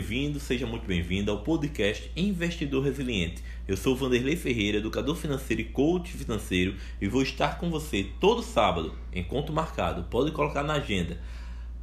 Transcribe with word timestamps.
Bem-vindo, 0.00 0.40
seja 0.40 0.66
muito 0.66 0.86
bem-vinda 0.86 1.30
ao 1.30 1.42
podcast 1.42 2.10
Investidor 2.16 2.82
Resiliente. 2.82 3.44
Eu 3.68 3.76
sou 3.76 3.94
Vanderlei 3.94 4.34
Ferreira, 4.34 4.78
educador 4.78 5.14
financeiro 5.14 5.60
e 5.60 5.66
coach 5.66 6.10
financeiro, 6.12 6.74
e 6.98 7.06
vou 7.06 7.20
estar 7.20 7.58
com 7.58 7.68
você 7.68 8.06
todo 8.18 8.42
sábado, 8.42 8.94
encontro 9.12 9.52
marcado, 9.52 10.04
pode 10.04 10.32
colocar 10.32 10.62
na 10.62 10.72
agenda, 10.72 11.20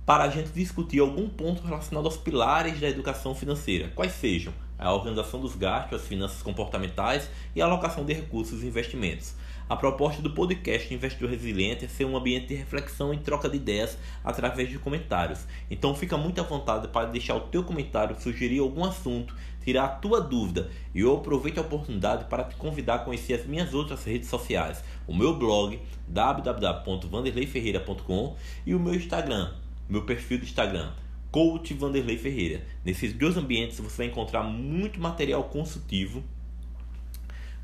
para 0.08 0.24
a 0.24 0.30
gente 0.30 0.50
discutir 0.52 1.02
algum 1.02 1.28
ponto 1.28 1.62
relacionado 1.62 2.06
aos 2.06 2.16
pilares 2.16 2.80
da 2.80 2.88
educação 2.88 3.36
financeira, 3.36 3.92
quais 3.94 4.14
sejam 4.14 4.54
a 4.80 4.94
organização 4.94 5.42
dos 5.42 5.54
gastos, 5.54 6.00
as 6.00 6.08
finanças 6.08 6.42
comportamentais 6.42 7.30
e 7.54 7.62
a 7.62 7.66
alocação 7.66 8.06
de 8.06 8.14
recursos 8.14 8.64
e 8.64 8.68
investimentos. 8.68 9.36
A 9.68 9.76
proposta 9.76 10.22
do 10.22 10.30
podcast 10.30 10.94
Investidor 10.94 11.32
Resiliente 11.32 11.84
é 11.84 11.90
ser 11.90 12.06
um 12.06 12.16
ambiente 12.16 12.48
de 12.48 12.56
reflexão 12.56 13.14
e 13.14 13.18
troca 13.18 13.50
de 13.50 13.58
ideias 13.58 13.98
através 14.24 14.70
de 14.70 14.80
comentários. 14.80 15.46
Então 15.70 15.94
fica 15.94 16.16
muito 16.16 16.40
à 16.40 16.44
vontade 16.46 16.88
para 16.88 17.08
deixar 17.08 17.36
o 17.36 17.42
teu 17.42 17.66
comentário, 17.66 18.16
sugerir 18.18 18.60
algum 18.60 18.86
assunto, 18.86 19.36
tirar 19.62 19.84
a 19.84 19.90
tua 19.90 20.22
dúvida. 20.22 20.72
E 20.96 21.02
eu 21.02 21.18
aproveito 21.18 21.58
a 21.58 21.64
oportunidade 21.64 22.30
para 22.30 22.46
te 22.46 22.56
convidar 22.56 22.96
a 22.96 23.00
conhecer 23.00 23.34
as 23.34 23.46
minhas 23.46 23.74
outras 23.74 24.06
redes 24.06 24.30
sociais, 24.30 24.82
o 25.06 25.14
meu 25.14 25.36
blog 25.36 25.78
www.vanderleiferreira.com 26.08 28.38
e 28.66 28.74
o 28.74 28.80
meu 28.80 28.96
Instagram, 28.96 29.52
meu 29.90 30.04
perfil 30.04 30.40
do 30.40 30.46
Instagram 30.46 30.94
Coach 31.32 31.74
Vanderlei 31.74 32.18
Ferreira. 32.18 32.66
Nesses 32.86 33.14
dois 33.14 33.38
ambientes 33.38 33.80
você 33.80 33.98
vai 33.98 34.06
encontrar 34.08 34.44
muito 34.44 35.00
material 35.00 35.44
consultivo 35.46 36.24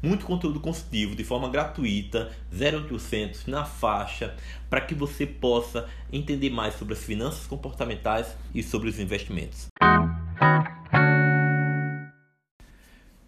muito 0.03 0.25
conteúdo 0.25 0.59
consultivo 0.59 1.15
de 1.15 1.23
forma 1.23 1.47
gratuita, 1.49 2.29
0800 2.51 3.47
na 3.47 3.63
faixa, 3.63 4.35
para 4.69 4.81
que 4.81 4.93
você 4.93 5.25
possa 5.25 5.89
entender 6.11 6.49
mais 6.49 6.75
sobre 6.75 6.93
as 6.93 7.01
finanças 7.01 7.47
comportamentais 7.47 8.35
e 8.53 8.61
sobre 8.61 8.89
os 8.89 8.99
investimentos. 8.99 9.67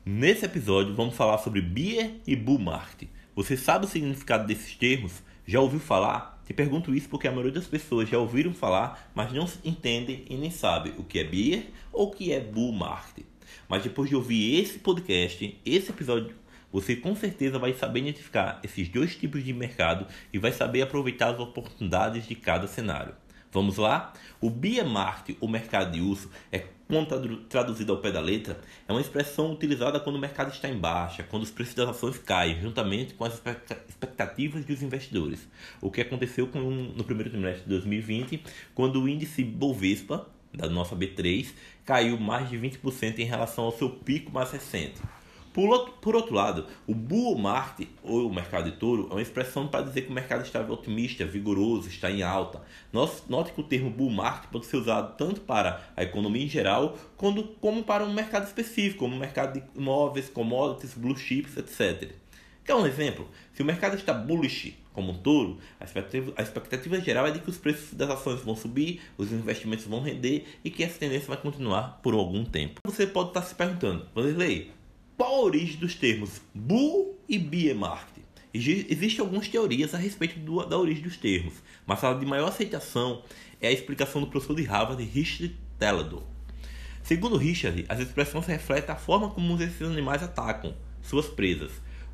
Nesse 0.05 0.45
episódio 0.45 0.94
vamos 0.94 1.16
falar 1.16 1.38
sobre 1.38 1.61
Beer 1.61 2.20
e 2.27 2.36
Bull 2.36 2.59
Market. 2.59 3.08
Você 3.33 3.55
sabe 3.55 3.86
o 3.86 3.88
significado 3.88 4.45
desses 4.45 4.75
termos? 4.75 5.23
Já 5.48 5.60
ouviu 5.60 5.80
falar? 5.80 6.42
Te 6.46 6.54
pergunto 6.54 6.94
isso 6.94 7.10
porque 7.10 7.28
a 7.28 7.32
maioria 7.32 7.52
das 7.52 7.68
pessoas 7.68 8.10
já 8.10 8.18
ouviram 8.18 8.54
falar, 8.54 9.10
mas 9.14 9.32
não 9.32 9.48
entendem 9.64 10.26
e 10.30 10.36
nem 10.36 10.52
sabem 10.52 10.94
o 10.98 11.04
que 11.04 11.20
é 11.20 11.24
Beer 11.24 11.66
ou 11.92 12.08
o 12.08 12.12
que 12.12 12.32
é 12.32 12.40
Bull 12.40 12.72
Market. 12.72 13.26
Mas 13.68 13.84
depois 13.84 14.10
de 14.10 14.16
ouvir 14.16 14.62
esse 14.62 14.80
podcast, 14.80 15.60
esse 15.66 15.90
episódio 15.90 16.36
você 16.72 16.94
com 16.96 17.16
certeza 17.16 17.58
vai 17.58 17.73
saber 17.73 18.02
identificar 18.02 18.60
esses 18.62 18.90
dois 18.90 19.16
tipos 19.16 19.44
de 19.44 19.54
mercado 19.54 20.06
e 20.34 20.38
vai 20.38 20.52
saber 20.52 20.82
aproveitar 20.82 21.34
as 21.34 21.40
oportunidades 21.40 22.28
de 22.28 22.36
cada 22.36 22.68
cenário. 22.68 23.16
Vamos 23.56 23.78
lá? 23.78 24.11
O 24.42 24.50
bear 24.50 24.86
market, 24.86 25.38
o 25.39 25.48
mercado 25.48 25.94
de 25.94 26.02
uso, 26.02 26.30
é 26.52 26.66
traduzido 27.48 27.94
ao 27.94 28.00
pé 28.00 28.11
da 28.11 28.20
letra, 28.20 28.59
é 28.86 28.92
uma 28.92 29.00
expressão 29.00 29.53
utilizada 29.53 29.98
quando 29.98 30.17
o 30.17 30.20
mercado 30.20 30.52
está 30.52 30.67
em 30.67 30.78
baixa, 30.78 31.23
quando 31.23 31.44
os 31.44 31.52
preços 31.52 31.73
das 31.73 31.88
ações 31.88 32.17
caem, 32.17 32.59
juntamente 32.59 33.14
com 33.14 33.23
as 33.23 33.42
expectativas 33.88 34.66
dos 34.66 34.83
investidores. 34.83 35.48
O 35.80 35.89
que 35.89 36.02
aconteceu 36.02 36.48
com, 36.48 36.59
no 36.59 37.06
primeiro 37.06 37.30
trimestre 37.30 37.64
de 37.64 37.70
2020, 37.70 38.44
quando 38.73 39.02
o 39.02 39.08
índice 39.08 39.42
Bovespa, 39.42 40.28
da 40.53 40.67
nossa 40.67 40.94
B3, 40.94 41.53
caiu 41.86 42.20
mais 42.20 42.50
de 42.50 42.58
20% 42.58 43.20
em 43.20 43.26
relação 43.26 43.64
ao 43.64 43.72
seu 43.72 43.89
pico 43.89 44.33
mais 44.33 44.52
recente. 44.52 45.02
Por 45.56 45.70
outro, 45.70 45.94
por 46.02 46.16
outro 46.17 46.36
lado, 46.36 46.67
o 46.86 46.94
bull 46.94 47.38
market, 47.38 47.88
ou 48.03 48.27
o 48.27 48.33
mercado 48.33 48.70
de 48.70 48.76
touro, 48.76 49.08
é 49.10 49.14
uma 49.14 49.21
expressão 49.21 49.70
para 49.70 49.86
dizer 49.86 50.02
que 50.02 50.10
o 50.10 50.14
mercado 50.14 50.43
está 50.43 50.60
otimista, 50.60 51.26
vigoroso, 51.26 51.88
está 51.88 52.11
em 52.11 52.21
alta. 52.21 52.61
Note 52.92 53.54
que 53.54 53.61
o 53.61 53.64
termo 53.64 53.89
bull 53.89 54.10
market 54.10 54.49
pode 54.49 54.66
ser 54.66 54.76
usado 54.76 55.16
tanto 55.16 55.39
para 55.39 55.82
a 55.95 56.04
economia 56.04 56.43
em 56.43 56.49
geral, 56.49 56.98
como, 57.16 57.42
como 57.61 57.86
para 57.86 58.04
um 58.04 58.11
mercado 58.11 58.45
específico, 58.45 58.99
como 58.99 59.16
o 59.16 59.17
mercado 59.17 59.54
de 59.54 59.64
imóveis, 59.80 60.27
commodities, 60.27 60.93
blue 60.93 61.16
chips, 61.16 61.55
etc. 61.55 62.11
Quer 62.66 62.76
um 62.76 62.86
exemplo? 62.86 63.26
Se 63.54 63.61
o 63.61 63.66
mercado 63.66 63.95
está 63.95 64.14
bullish, 64.14 64.76
como 64.92 65.14
um 65.14 65.17
touro, 65.17 65.60
a 65.80 65.86
expectativa, 65.86 66.33
a 66.36 66.42
expectativa 66.42 66.99
geral 66.99 67.27
é 67.27 67.32
de 67.32 67.39
que 67.39 67.49
os 67.49 67.58
preços 67.58 67.93
das 67.93 68.10
ações 68.10 68.42
vão 68.42 68.58
subir, 68.58 68.99
os 69.17 69.32
investimentos 69.32 69.86
vão 69.86 70.02
render 70.02 70.45
e 70.66 70.70
que 70.70 70.83
essa 70.83 70.99
tendência 70.99 71.30
vai 71.30 71.37
continuar 71.37 72.02
por 72.04 72.14
algum 72.14 72.43
tempo. 72.43 72.82
Você 72.86 73.08
pode 73.08 73.30
estar 73.30 73.43
se 73.43 73.55
perguntando, 73.55 74.05
Vanderlei, 74.14 74.76
qual 75.17 75.36
a 75.36 75.42
origem 75.42 75.77
dos 75.77 75.95
termos 75.95 76.42
bull 76.53 77.17
e 77.27 77.39
bear 77.39 77.76
market? 77.76 78.23
Existem 78.53 79.20
algumas 79.20 79.48
teorias 79.48 79.93
a 79.93 79.98
respeito 79.98 80.39
do, 80.39 80.65
da 80.65 80.77
origem 80.77 81.03
dos 81.03 81.17
termos, 81.17 81.53
mas 81.86 82.03
a 82.03 82.14
de 82.14 82.26
maior 82.26 82.49
aceitação 82.49 83.21
é 83.61 83.67
a 83.67 83.71
explicação 83.71 84.21
do 84.21 84.27
professor 84.27 84.55
de 84.55 84.64
Harvard, 84.64 85.04
Richard 85.04 85.55
Teledor. 85.77 86.23
Segundo 87.04 87.37
Richard, 87.37 87.86
as 87.87 87.99
expressões 87.99 88.45
refletem 88.45 88.93
a 88.93 88.98
forma 88.98 89.30
como 89.30 89.61
esses 89.61 89.81
animais 89.81 90.23
atacam 90.23 90.73
suas 91.02 91.27
presas. 91.27 91.71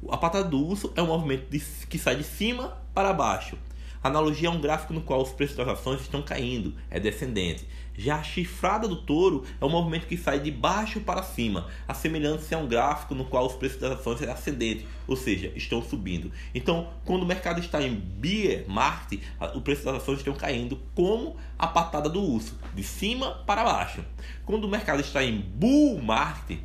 A 0.09 0.17
patada 0.17 0.47
do 0.47 0.59
urso 0.59 0.91
é 0.95 1.01
um 1.01 1.07
movimento 1.07 1.49
de, 1.49 1.59
que 1.87 1.97
sai 1.97 2.15
de 2.15 2.23
cima 2.23 2.77
para 2.93 3.13
baixo, 3.13 3.57
analogia 4.03 4.47
é 4.47 4.51
um 4.51 4.59
gráfico 4.59 4.93
no 4.93 5.01
qual 5.01 5.21
os 5.21 5.31
preços 5.31 5.55
das 5.55 5.67
ações 5.67 6.01
estão 6.01 6.21
caindo, 6.21 6.73
é 6.89 6.99
descendente. 6.99 7.65
Já 7.97 8.15
a 8.15 8.23
chifrada 8.23 8.87
do 8.87 8.95
touro 8.95 9.43
é 9.59 9.65
um 9.65 9.69
movimento 9.69 10.07
que 10.07 10.17
sai 10.17 10.39
de 10.39 10.49
baixo 10.49 11.01
para 11.01 11.21
cima, 11.21 11.67
assemelhando-se 11.87 12.55
a 12.55 12.57
um 12.57 12.67
gráfico 12.67 13.13
no 13.13 13.25
qual 13.25 13.45
os 13.45 13.53
preços 13.53 13.79
das 13.79 13.99
ações 13.99 14.21
é 14.21 14.31
ascendente, 14.31 14.87
ou 15.07 15.15
seja, 15.15 15.51
estão 15.55 15.83
subindo. 15.83 16.31
Então, 16.55 16.89
quando 17.05 17.23
o 17.23 17.25
mercado 17.25 17.59
está 17.59 17.81
em 17.81 17.93
bear 17.93 18.63
market, 18.67 19.19
o 19.53 19.61
preço 19.61 19.85
das 19.85 19.97
ações 19.97 20.19
estão 20.19 20.33
caindo 20.33 20.79
como 20.95 21.35
a 21.59 21.67
patada 21.67 22.09
do 22.09 22.21
urso, 22.21 22.57
de 22.73 22.83
cima 22.83 23.31
para 23.45 23.63
baixo. 23.63 24.03
Quando 24.45 24.65
o 24.65 24.69
mercado 24.69 25.01
está 25.01 25.23
em 25.23 25.39
bull 25.39 26.01
market, 26.01 26.59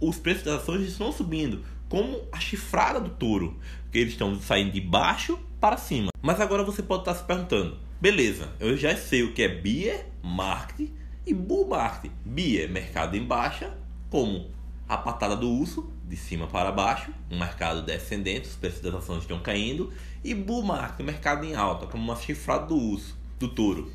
os 0.00 0.18
preços 0.18 0.44
das 0.44 0.62
ações 0.62 0.88
estão 0.88 1.12
subindo, 1.12 1.62
como 1.88 2.22
a 2.32 2.40
chifrada 2.40 3.00
do 3.00 3.10
touro, 3.10 3.58
que 3.90 3.98
eles 3.98 4.12
estão 4.12 4.38
saindo 4.40 4.72
de 4.72 4.80
baixo 4.80 5.38
para 5.60 5.76
cima. 5.76 6.08
Mas 6.20 6.40
agora 6.40 6.62
você 6.62 6.82
pode 6.82 7.02
estar 7.02 7.14
se 7.14 7.24
perguntando: 7.24 7.78
beleza, 8.00 8.52
eu 8.60 8.76
já 8.76 8.96
sei 8.96 9.22
o 9.22 9.32
que 9.32 9.42
é 9.42 9.48
beer 9.48 10.06
market 10.22 10.90
e 11.26 11.32
bull 11.32 11.68
market. 11.68 12.10
Beer, 12.24 12.70
mercado 12.70 13.16
em 13.16 13.24
baixa, 13.24 13.76
como 14.10 14.50
a 14.88 14.96
patada 14.96 15.36
do 15.36 15.48
urso, 15.48 15.90
de 16.06 16.16
cima 16.16 16.46
para 16.46 16.70
baixo, 16.70 17.10
um 17.30 17.38
mercado 17.38 17.82
descendente, 17.82 18.48
os 18.48 18.56
preços 18.56 18.80
das 18.80 18.94
ações 18.94 19.22
estão 19.22 19.38
caindo, 19.40 19.92
e 20.22 20.34
bull 20.34 20.62
market, 20.62 21.04
mercado 21.04 21.44
em 21.44 21.54
alta, 21.54 21.86
como 21.86 22.04
uma 22.04 22.16
chifrada 22.16 22.66
do 22.66 22.76
urso, 22.76 23.16
do 23.38 23.48
touro. 23.48 23.90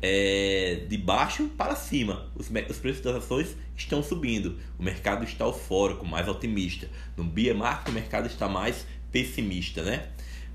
É, 0.00 0.84
de 0.88 0.96
baixo 0.96 1.48
para 1.56 1.74
cima, 1.74 2.30
os, 2.36 2.48
os 2.68 2.76
preços 2.78 3.02
das 3.02 3.16
ações 3.16 3.56
estão 3.78 4.02
subindo, 4.02 4.58
o 4.78 4.82
mercado 4.82 5.24
está 5.24 5.46
eufórico, 5.46 6.04
mais 6.04 6.28
otimista. 6.28 6.90
No 7.16 7.24
beer 7.24 7.54
market, 7.54 7.88
o 7.88 7.92
mercado 7.92 8.26
está 8.26 8.46
mais 8.48 8.86
pessimista, 9.10 9.82
né? 9.82 10.08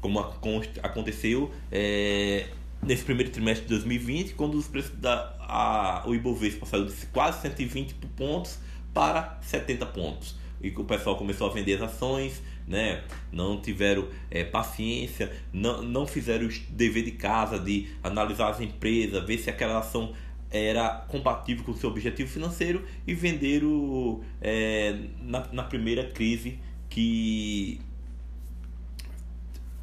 como 0.03 0.19
aconteceu 0.19 1.49
é, 1.71 2.47
nesse 2.81 3.05
primeiro 3.05 3.31
trimestre 3.31 3.63
de 3.63 3.69
2020, 3.69 4.33
quando 4.33 4.55
os 4.55 4.67
preços 4.67 4.91
da 4.99 5.33
a, 5.39 6.03
o 6.05 6.13
Ibovespa 6.13 6.65
saiu 6.65 6.85
de 6.85 6.93
quase 7.07 7.41
120 7.41 7.93
pontos 8.17 8.59
para 8.93 9.39
70 9.41 9.85
pontos. 9.87 10.35
E 10.61 10.71
que 10.71 10.81
o 10.81 10.83
pessoal 10.83 11.15
começou 11.15 11.49
a 11.49 11.53
vender 11.53 11.75
as 11.75 11.93
ações, 11.93 12.43
né? 12.67 13.01
não 13.31 13.61
tiveram 13.61 14.09
é, 14.29 14.43
paciência, 14.43 15.31
não, 15.53 15.81
não 15.81 16.05
fizeram 16.05 16.47
o 16.47 16.49
dever 16.69 17.05
de 17.05 17.11
casa 17.11 17.57
de 17.57 17.87
analisar 18.03 18.49
as 18.49 18.59
empresas, 18.59 19.25
ver 19.25 19.37
se 19.37 19.49
aquela 19.49 19.79
ação 19.79 20.13
era 20.53 21.03
compatível 21.07 21.63
com 21.63 21.71
o 21.71 21.75
seu 21.75 21.89
objetivo 21.89 22.29
financeiro 22.29 22.85
e 23.07 23.15
venderam 23.15 24.21
é, 24.39 24.95
na, 25.19 25.47
na 25.51 25.63
primeira 25.63 26.11
crise 26.11 26.59
que 26.87 27.81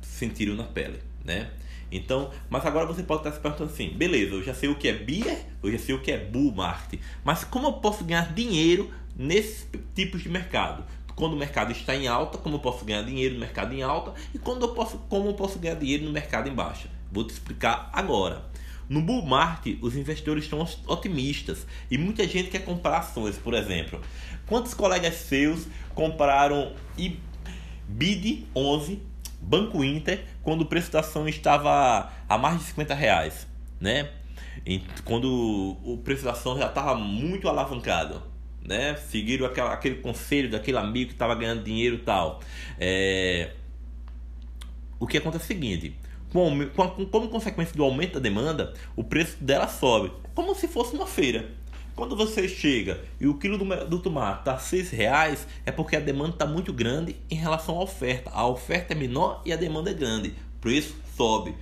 sentiram 0.01 0.55
na 0.55 0.63
pele, 0.63 1.01
né? 1.25 1.51
Então, 1.91 2.31
mas 2.49 2.65
agora 2.65 2.87
você 2.87 3.03
pode 3.03 3.23
estar 3.23 3.33
se 3.33 3.41
perguntando 3.41 3.73
assim, 3.73 3.89
beleza, 3.89 4.35
eu 4.35 4.45
já 4.45 4.55
sei 4.55 4.69
o 4.69 4.77
que 4.77 4.87
é 4.87 4.93
beer, 4.93 5.45
eu 5.61 5.73
já 5.73 5.79
sei 5.79 5.93
o 5.93 6.01
que 6.01 6.13
é 6.13 6.19
bull 6.19 6.53
market, 6.53 7.01
mas 7.25 7.43
como 7.43 7.67
eu 7.67 7.73
posso 7.73 8.05
ganhar 8.05 8.33
dinheiro 8.33 8.89
nesses 9.17 9.67
tipos 9.93 10.23
de 10.23 10.29
mercado? 10.29 10.85
Quando 11.17 11.33
o 11.33 11.37
mercado 11.37 11.73
está 11.73 11.97
em 11.97 12.07
alta, 12.07 12.39
como 12.39 12.55
eu 12.55 12.61
posso 12.61 12.85
ganhar 12.85 13.03
dinheiro 13.03 13.35
no 13.35 13.41
mercado 13.41 13.75
em 13.75 13.83
alta 13.83 14.15
e 14.33 14.39
quando 14.39 14.63
eu 14.63 14.73
posso, 14.73 14.99
como 15.09 15.31
eu 15.31 15.35
posso 15.35 15.59
ganhar 15.59 15.75
dinheiro 15.75 16.05
no 16.05 16.13
mercado 16.13 16.49
em 16.49 16.55
baixa? 16.55 16.89
Vou 17.11 17.25
te 17.25 17.31
explicar 17.31 17.91
agora. 17.93 18.49
No 18.91 19.01
bull 19.01 19.25
market, 19.25 19.79
os 19.81 19.95
investidores 19.95 20.43
estão 20.43 20.67
otimistas 20.89 21.65
e 21.89 21.97
muita 21.97 22.27
gente 22.27 22.51
quer 22.51 22.65
comprar 22.65 22.99
ações, 22.99 23.39
por 23.39 23.55
exemplo. 23.55 24.01
Quantos 24.49 24.75
colegas 24.75 25.15
seus 25.15 25.69
compraram 25.95 26.75
BID 27.87 28.49
11 28.55 29.01
Banco 29.41 29.85
Inter, 29.85 30.25
quando 30.43 30.63
o 30.63 30.67
preço 30.67 30.91
da 30.91 31.01
ação 31.01 31.29
estava 31.29 32.13
a 32.29 32.37
mais 32.37 32.59
de 32.59 32.65
50 32.65 32.93
reais, 32.93 33.47
né? 33.81 34.11
Quando 35.05 35.79
o 35.85 35.99
preço 36.05 36.25
da 36.25 36.33
ação 36.33 36.59
já 36.59 36.67
estava 36.67 36.97
muito 36.97 37.49
alavancado, 37.49 38.21
né? 38.61 38.97
Seguiram 38.97 39.47
aquela, 39.47 39.73
aquele 39.73 39.97
conselho 39.97 40.51
daquele 40.51 40.79
amigo 40.79 41.11
que 41.11 41.15
estava 41.15 41.37
ganhando 41.37 41.63
dinheiro 41.63 41.95
e 41.95 42.01
tal. 42.01 42.41
É... 42.77 43.53
O 44.99 45.07
que 45.07 45.17
acontece 45.17 45.45
é 45.45 45.47
o 45.47 45.49
seguinte: 45.49 45.95
como, 46.33 46.67
como 47.07 47.29
consequência 47.29 47.75
do 47.75 47.85
aumento 47.85 48.15
da 48.15 48.21
demanda, 48.21 48.75
o 48.97 49.05
preço 49.05 49.37
dela 49.43 49.69
sobe, 49.69 50.13
como 50.35 50.55
se 50.55 50.69
fosse 50.69 50.95
uma 50.95 51.07
feira. 51.07 51.51
Quando 51.95 52.17
você 52.17 52.49
chega 52.49 53.01
e 53.21 53.27
o 53.27 53.35
quilo 53.35 53.59
do, 53.59 53.99
tomate 53.99 54.39
está 54.39 54.57
seis 54.59 54.91
reais, 54.91 55.47
é 55.67 55.73
porque 55.73 55.97
a 55.97 56.01
demanda 56.01 56.31
está 56.31 56.47
muito 56.47 56.73
grande 56.73 57.17
em 57.31 57.35
relação 57.35 57.77
à 57.77 57.83
oferta. 57.83 58.31
A 58.33 58.47
oferta 58.47 58.95
é 58.95 58.97
menor 58.97 59.43
e 59.45 59.53
a 59.53 59.57
demanda 59.57 59.91
é 59.91 59.95
grande. 59.95 60.29
O 60.57 60.61
preço 60.61 60.97
sobe. 61.17 61.55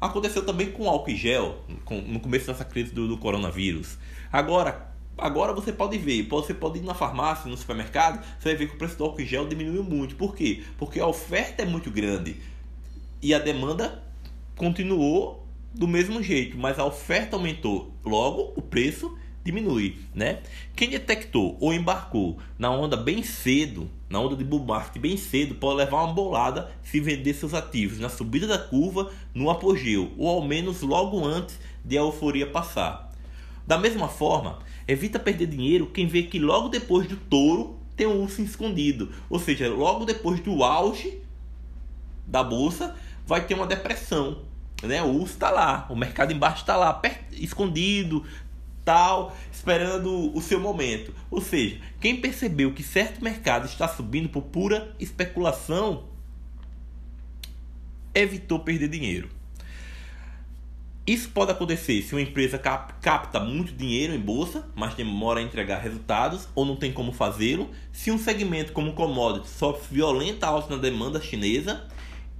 Aconteceu 0.00 0.46
também 0.46 0.70
com 0.70 0.88
álcool 0.88 1.10
e 1.10 1.16
gel, 1.16 1.58
no 2.06 2.20
começo 2.20 2.46
dessa 2.46 2.64
crise 2.64 2.94
do, 2.94 3.06
do 3.08 3.18
coronavírus. 3.18 3.98
Agora, 4.32 4.94
Agora 5.16 5.52
você 5.52 5.72
pode 5.72 5.96
ver, 5.96 6.26
você 6.26 6.52
pode 6.52 6.80
ir 6.80 6.82
na 6.82 6.92
farmácia, 6.92 7.48
no 7.48 7.56
supermercado, 7.56 8.20
você 8.36 8.48
vai 8.48 8.56
ver 8.56 8.68
que 8.68 8.74
o 8.74 8.78
preço 8.78 8.98
do 8.98 9.04
álcool 9.04 9.24
gel 9.24 9.46
diminuiu 9.46 9.84
muito. 9.84 10.16
Por 10.16 10.34
quê? 10.34 10.64
Porque 10.76 10.98
a 10.98 11.06
oferta 11.06 11.62
é 11.62 11.64
muito 11.64 11.88
grande 11.88 12.36
e 13.24 13.32
a 13.32 13.38
demanda 13.38 14.02
continuou 14.54 15.46
do 15.72 15.88
mesmo 15.88 16.22
jeito, 16.22 16.58
mas 16.58 16.78
a 16.78 16.84
oferta 16.84 17.36
aumentou. 17.36 17.90
Logo, 18.04 18.52
o 18.54 18.60
preço 18.60 19.16
diminui, 19.42 19.96
né? 20.14 20.40
Quem 20.76 20.90
detectou 20.90 21.56
ou 21.58 21.72
embarcou 21.72 22.36
na 22.58 22.70
onda 22.70 22.98
bem 22.98 23.22
cedo, 23.22 23.88
na 24.10 24.20
onda 24.20 24.36
de 24.36 24.44
bull 24.44 24.62
market 24.62 25.00
bem 25.00 25.16
cedo, 25.16 25.54
pode 25.54 25.78
levar 25.78 26.04
uma 26.04 26.12
bolada 26.12 26.70
se 26.82 27.00
vender 27.00 27.32
seus 27.32 27.54
ativos 27.54 27.98
na 27.98 28.10
subida 28.10 28.46
da 28.46 28.58
curva, 28.58 29.10
no 29.32 29.48
apogeu, 29.48 30.12
ou 30.18 30.28
ao 30.28 30.46
menos 30.46 30.82
logo 30.82 31.24
antes 31.24 31.58
de 31.82 31.96
a 31.96 32.02
euforia 32.02 32.46
passar. 32.46 33.10
Da 33.66 33.78
mesma 33.78 34.06
forma, 34.06 34.58
evita 34.86 35.18
perder 35.18 35.46
dinheiro 35.46 35.86
quem 35.86 36.06
vê 36.06 36.24
que 36.24 36.38
logo 36.38 36.68
depois 36.68 37.08
do 37.08 37.16
touro 37.16 37.78
tem 37.96 38.06
um 38.06 38.20
urso 38.20 38.42
escondido, 38.42 39.10
ou 39.30 39.38
seja, 39.38 39.72
logo 39.72 40.04
depois 40.04 40.40
do 40.40 40.62
auge 40.62 41.24
da 42.26 42.42
bolsa 42.42 42.94
vai 43.26 43.44
ter 43.44 43.54
uma 43.54 43.66
depressão, 43.66 44.42
né? 44.82 45.02
O 45.02 45.08
urso 45.08 45.34
está 45.34 45.50
lá, 45.50 45.86
o 45.88 45.96
mercado 45.96 46.32
embaixo 46.32 46.62
está 46.62 46.76
lá, 46.76 47.00
escondido, 47.32 48.24
tal, 48.84 49.34
esperando 49.50 50.36
o 50.36 50.40
seu 50.42 50.60
momento. 50.60 51.14
Ou 51.30 51.40
seja, 51.40 51.80
quem 52.00 52.20
percebeu 52.20 52.72
que 52.72 52.82
certo 52.82 53.22
mercado 53.22 53.66
está 53.66 53.88
subindo 53.88 54.28
por 54.28 54.42
pura 54.42 54.94
especulação 55.00 56.04
evitou 58.14 58.60
perder 58.60 58.88
dinheiro. 58.88 59.28
Isso 61.06 61.28
pode 61.28 61.50
acontecer 61.50 62.00
se 62.00 62.14
uma 62.14 62.22
empresa 62.22 62.56
cap 62.56 62.94
capta 63.02 63.38
muito 63.38 63.74
dinheiro 63.74 64.14
em 64.14 64.18
bolsa, 64.18 64.66
mas 64.74 64.94
demora 64.94 65.38
a 65.38 65.42
entregar 65.42 65.78
resultados 65.78 66.48
ou 66.54 66.64
não 66.64 66.76
tem 66.76 66.92
como 66.92 67.12
fazê-lo, 67.12 67.70
se 67.92 68.10
um 68.10 68.16
segmento 68.16 68.72
como 68.72 68.94
commodities 68.94 69.50
sofre 69.50 69.96
violenta 69.96 70.46
alta 70.46 70.74
na 70.74 70.80
demanda 70.80 71.20
chinesa 71.20 71.86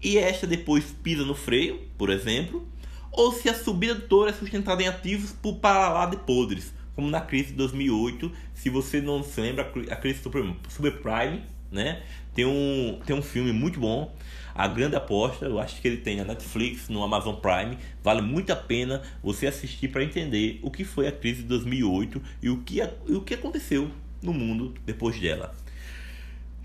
e 0.05 0.19
esta 0.19 0.47
depois 0.47 0.95
pisa 1.03 1.25
no 1.25 1.35
freio, 1.35 1.81
por 1.97 2.11
exemplo, 2.11 2.69
ou 3.11 3.33
se 3.33 3.49
a 3.49 3.55
subida 3.55 3.95
do 3.95 4.03
touro 4.03 4.29
é 4.29 4.35
sustentada 4.35 4.83
em 4.83 4.87
ativos 4.87 5.33
por 5.33 5.57
para 5.57 5.89
lá 5.89 6.05
de 6.05 6.19
podres, 6.19 6.75
como 6.95 7.09
na 7.09 7.23
crise 7.23 7.49
de 7.49 7.55
2008, 7.55 8.31
se 8.53 8.69
você 8.69 9.01
não 9.01 9.23
se 9.23 9.41
lembra, 9.41 9.73
a 9.91 9.97
crise 9.97 10.21
subprime, 10.69 11.43
né? 11.73 12.03
Tem 12.35 12.45
um, 12.45 13.01
tem 13.07 13.17
um 13.17 13.23
filme 13.23 13.51
muito 13.51 13.81
bom, 13.81 14.15
A 14.55 14.69
Grande 14.69 14.95
Aposta, 14.95 15.47
eu 15.47 15.59
acho 15.59 15.81
que 15.81 15.89
ele 15.89 15.97
tem 15.97 16.17
na 16.17 16.25
Netflix, 16.25 16.89
no 16.91 17.03
Amazon 17.03 17.37
Prime, 17.37 17.79
vale 18.03 18.21
muito 18.21 18.53
a 18.53 18.57
pena 18.57 19.03
você 19.23 19.47
assistir 19.47 19.89
para 19.89 20.05
entender 20.05 20.61
o 20.63 20.71
que 20.71 20.85
foi 20.85 21.09
a 21.09 21.13
crise 21.13 21.43
de 21.43 21.49
2008 21.49 22.23
e 22.43 22.51
o 22.51 22.59
que, 22.59 22.81
e 22.81 23.15
o 23.15 23.23
que 23.23 23.35
aconteceu 23.35 23.91
no 24.23 24.35
mundo 24.35 24.75
depois 24.85 25.19
dela. 25.19 25.55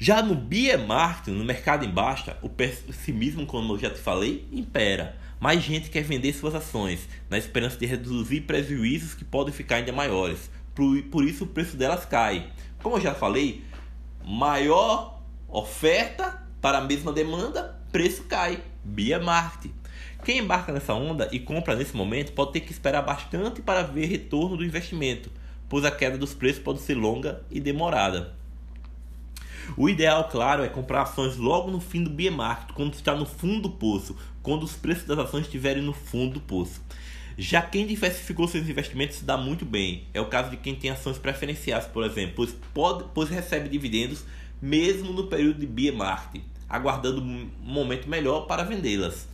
Já 0.02 0.22
no 0.22 0.34
bear 0.34 0.80
market, 0.80 1.28
no 1.28 1.44
mercado 1.44 1.84
em 1.84 1.90
baixa, 1.90 2.38
o 2.42 2.48
pessimismo, 2.48 3.46
como 3.46 3.74
eu 3.74 3.80
já 3.80 3.90
te 3.90 4.00
falei, 4.00 4.48
impera. 4.50 5.18
Mais 5.42 5.62
gente 5.62 5.90
quer 5.90 6.04
vender 6.04 6.32
suas 6.32 6.56
ações, 6.56 7.06
na 7.30 7.38
esperança 7.38 7.76
de 7.76 7.86
reduzir 7.86 8.42
prejuízos 8.42 9.14
que 9.14 9.26
podem 9.26 9.54
ficar 9.54 9.76
ainda 9.76 9.92
maiores. 9.92 10.50
Por, 10.74 11.26
isso 11.26 11.44
o 11.44 11.48
preço 11.48 11.76
delas 11.76 12.06
cai. 12.06 12.50
Como 12.82 12.96
eu 12.96 13.02
já 13.02 13.14
falei, 13.14 13.66
maior 14.24 15.22
oferta 15.50 16.48
para 16.62 16.78
a 16.78 16.82
mesma 16.82 17.12
demanda, 17.12 17.78
preço 17.92 18.24
cai. 18.24 18.64
Bear 18.82 19.22
market. 19.22 19.70
Quem 20.24 20.38
embarca 20.38 20.72
nessa 20.72 20.94
onda 20.94 21.28
e 21.30 21.42
compra 21.42 21.76
nesse 21.76 21.94
momento 21.94 22.32
pode 22.32 22.54
ter 22.54 22.62
que 22.62 22.72
esperar 22.72 23.02
bastante 23.02 23.62
para 23.62 23.84
ver 23.84 24.06
retorno 24.06 24.56
do 24.56 24.64
investimento, 24.64 25.30
pois 25.68 25.84
a 25.84 25.92
queda 25.92 26.18
dos 26.18 26.34
preços 26.34 26.64
pode 26.64 26.80
ser 26.80 26.94
longa 26.94 27.42
e 27.52 27.60
demorada. 27.60 28.39
O 29.78 29.90
ideal, 29.90 30.28
claro, 30.30 30.64
é 30.64 30.68
comprar 30.68 31.04
ações 31.04 31.38
logo 31.38 31.72
no 31.72 31.80
fim 31.80 32.04
do 32.04 32.10
bear 32.10 32.34
market, 32.34 32.74
quando 32.74 32.94
está 32.94 33.16
no 33.16 33.26
fundo 33.26 33.64
do 33.64 33.70
poço, 33.70 34.16
quando 34.42 34.64
os 34.64 34.74
preços 34.74 35.06
das 35.06 35.20
ações 35.20 35.46
estiverem 35.46 35.84
no 35.84 35.94
fundo 35.94 36.36
do 36.36 36.40
poço. 36.40 36.82
Já 37.38 37.62
quem 37.62 37.88
diversificou 37.88 38.48
seus 38.48 38.68
investimentos 38.68 39.18
se 39.18 39.24
dá 39.24 39.38
muito 39.38 39.66
bem. 39.66 40.04
É 40.14 40.20
o 40.20 40.26
caso 40.26 40.50
de 40.50 40.58
quem 40.58 40.76
tem 40.76 40.90
ações 40.90 41.18
preferenciais, 41.18 41.86
por 41.86 42.04
exemplo, 42.04 42.34
pois, 42.36 42.56
pode, 42.74 43.06
pois 43.14 43.30
recebe 43.30 43.70
dividendos 43.70 44.26
mesmo 44.62 45.14
no 45.14 45.28
período 45.28 45.60
de 45.60 45.66
bear 45.66 45.96
market, 45.96 46.42
aguardando 46.68 47.22
um 47.22 47.50
momento 47.62 48.10
melhor 48.10 48.42
para 48.42 48.64
vendê-las. 48.64 49.28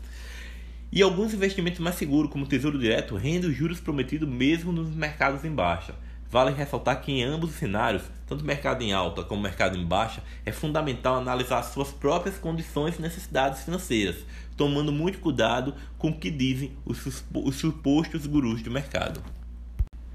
E 0.92 1.02
alguns 1.02 1.34
investimentos 1.34 1.80
mais 1.80 1.96
seguros, 1.96 2.32
como 2.32 2.46
Tesouro 2.46 2.78
Direto, 2.78 3.16
rendem 3.16 3.50
os 3.50 3.56
juros 3.58 3.80
prometidos 3.80 4.30
mesmo 4.30 4.72
nos 4.72 4.90
mercados 4.96 5.44
em 5.44 5.52
baixa. 5.52 5.96
Vale 6.30 6.52
ressaltar 6.52 7.02
que 7.02 7.12
em 7.12 7.24
ambos 7.24 7.52
os 7.52 7.56
cenários, 7.56 8.04
tanto 8.28 8.44
mercado 8.44 8.82
em 8.84 8.92
alta 8.92 9.24
como 9.24 9.42
mercado 9.42 9.78
em 9.78 9.86
baixa, 9.86 10.24
é 10.46 10.52
fundamental 10.52 11.16
analisar 11.18 11.62
suas 11.64 11.92
próprias 11.92 12.38
condições 12.38 12.98
e 12.98 13.02
necessidades 13.02 13.64
financeiras, 13.64 14.26
tomando 14.58 14.92
muito 14.92 15.20
cuidado 15.20 15.76
com 15.98 16.10
o 16.10 16.18
que 16.18 16.32
dizem 16.32 16.76
os, 16.84 17.24
os 17.34 17.56
supostos 17.56 18.26
gurus 18.26 18.62
do 18.62 18.72
mercado. 18.72 19.24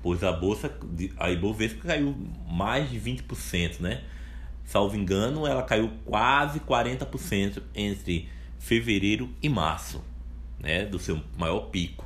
Pois 0.03 0.25
a 0.25 0.33
bolsa, 0.33 0.73
a 1.19 1.31
Ibovespa 1.31 1.89
caiu 1.89 2.17
mais 2.49 2.91
de 2.91 2.99
20%, 2.99 3.81
né? 3.81 4.03
Salvo 4.65 4.97
engano, 4.97 5.47
ela 5.47 5.62
caiu 5.62 5.91
quase 6.05 6.61
40% 6.61 7.62
entre 7.75 8.29
fevereiro 8.59 9.29
e 9.43 9.49
março, 9.49 10.03
né? 10.59 10.87
Do 10.87 10.99
seu 10.99 11.21
maior 11.37 11.71
pico. 11.71 12.05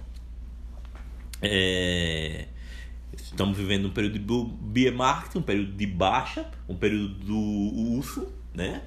É... 1.40 2.46
Estamos 3.34 3.58
vivendo 3.58 3.86
um 3.86 3.90
período 3.90 4.16
de 4.16 4.54
bear 4.60 4.94
market, 4.94 5.34
um 5.34 5.42
período 5.42 5.72
de 5.72 5.86
baixa, 5.88 6.48
um 6.68 6.76
período 6.76 7.08
do 7.14 7.36
urso, 7.96 8.32
né? 8.54 8.80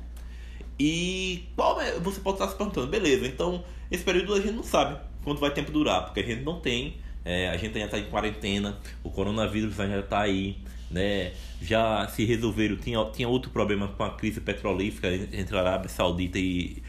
E 0.80 1.50
qual 1.54 1.82
é, 1.82 2.00
você 2.00 2.22
pode 2.22 2.36
estar 2.36 2.48
se 2.48 2.56
perguntando, 2.56 2.88
beleza, 2.88 3.28
então 3.28 3.66
esse 3.92 4.06
período 4.06 4.34
a 4.34 4.40
gente 4.40 4.54
não 4.54 4.64
sabe 4.64 5.02
quanto 5.22 5.42
vai 5.42 5.52
tempo 5.52 5.70
durar, 5.70 6.06
porque 6.06 6.22
a 6.22 6.24
gente 6.24 6.44
não 6.44 6.62
tem, 6.62 6.96
é, 7.26 7.50
a 7.50 7.58
gente 7.58 7.78
ainda 7.78 7.88
está 7.88 8.00
em 8.00 8.10
quarentena, 8.10 8.78
o 9.04 9.10
coronavírus 9.10 9.78
ainda 9.82 10.00
está 10.00 10.22
aí, 10.22 10.56
né? 10.90 11.34
Já 11.62 12.08
se 12.08 12.24
resolveram, 12.24 12.78
tinha, 12.78 13.04
tinha 13.12 13.28
outro 13.28 13.52
problema 13.52 13.90
com 13.90 14.04
a 14.06 14.12
crise 14.12 14.40
petrolífera 14.40 15.14
entre 15.34 15.58
a 15.58 15.60
Arábia 15.60 15.90
Saudita 15.90 16.40
e, 16.40 16.82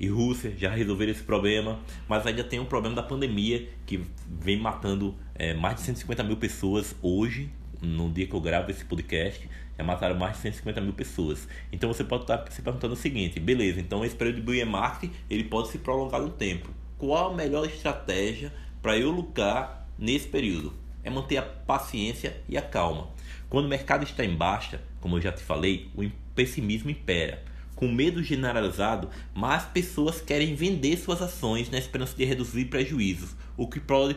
e 0.00 0.08
Rússia 0.08 0.54
já 0.56 0.70
resolveram 0.70 1.12
esse 1.12 1.22
problema, 1.22 1.78
mas 2.08 2.26
ainda 2.26 2.42
tem 2.42 2.58
um 2.58 2.64
problema 2.64 2.96
da 2.96 3.02
pandemia 3.02 3.68
que 3.84 4.02
vem 4.26 4.58
matando 4.58 5.14
é, 5.34 5.52
mais 5.52 5.76
de 5.76 5.82
150 5.82 6.24
mil 6.24 6.38
pessoas 6.38 6.96
hoje, 7.02 7.50
no 7.82 8.10
dia 8.10 8.26
que 8.26 8.32
eu 8.32 8.40
gravo 8.40 8.70
esse 8.70 8.82
podcast, 8.82 9.46
já 9.76 9.84
mataram 9.84 10.18
mais 10.18 10.36
de 10.36 10.42
150 10.42 10.80
mil 10.80 10.94
pessoas. 10.94 11.46
Então 11.70 11.92
você 11.92 12.02
pode 12.02 12.22
estar 12.22 12.50
se 12.50 12.62
perguntando 12.62 12.94
o 12.94 12.96
seguinte: 12.96 13.38
beleza, 13.38 13.78
então 13.78 14.02
esse 14.02 14.16
período 14.16 14.36
de 14.36 14.42
bull 14.42 14.66
market 14.66 15.10
ele 15.28 15.44
pode 15.44 15.68
se 15.68 15.76
prolongar 15.76 16.22
no 16.22 16.30
tempo. 16.30 16.70
Qual 16.96 17.32
a 17.32 17.36
melhor 17.36 17.66
estratégia 17.66 18.50
para 18.80 18.96
eu 18.96 19.10
lucrar 19.10 19.86
nesse 19.98 20.28
período? 20.28 20.72
É 21.04 21.10
manter 21.10 21.36
a 21.36 21.42
paciência 21.42 22.42
e 22.48 22.56
a 22.56 22.62
calma. 22.62 23.08
Quando 23.50 23.66
o 23.66 23.68
mercado 23.68 24.04
está 24.04 24.24
em 24.24 24.34
baixa, 24.34 24.80
como 24.98 25.16
eu 25.16 25.20
já 25.20 25.32
te 25.32 25.42
falei, 25.42 25.90
o 25.94 26.08
pessimismo 26.34 26.90
impera 26.90 27.49
com 27.80 27.88
medo 27.88 28.22
generalizado, 28.22 29.08
mais 29.34 29.64
pessoas 29.64 30.20
querem 30.20 30.54
vender 30.54 30.98
suas 30.98 31.22
ações 31.22 31.70
na 31.70 31.78
esperança 31.78 32.14
de 32.14 32.26
reduzir 32.26 32.66
prejuízos, 32.66 33.34
o 33.56 33.66
que 33.66 33.80
pode 33.80 34.14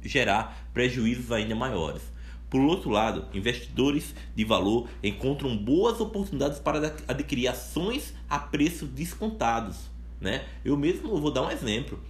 gerar 0.00 0.70
prejuízos 0.72 1.32
ainda 1.32 1.56
maiores. 1.56 2.00
Por 2.48 2.60
outro 2.60 2.88
lado, 2.88 3.26
investidores 3.34 4.14
de 4.36 4.44
valor 4.44 4.88
encontram 5.02 5.56
boas 5.56 6.00
oportunidades 6.00 6.60
para 6.60 6.94
adquirir 7.08 7.48
ações 7.48 8.14
a 8.30 8.38
preços 8.38 8.88
descontados. 8.88 9.90
Né? 10.20 10.44
Eu 10.64 10.76
mesmo 10.76 11.20
vou 11.20 11.32
dar 11.32 11.42
um 11.42 11.50
exemplo. 11.50 12.00